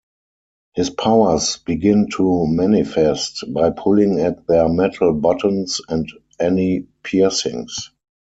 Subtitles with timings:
[0.73, 7.91] His powers begin to manifest by pulling at their metal buttons and any piercings.